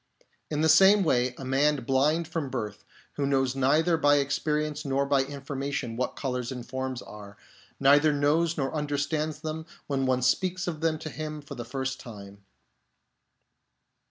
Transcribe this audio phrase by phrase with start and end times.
[0.49, 2.83] In the same way, a man blind from birth,
[3.17, 7.37] who knows neither by experience nor by information what colours and forms are,
[7.79, 11.65] neither knows nor understands them when some one speaks of them to him for the
[11.65, 12.43] first time.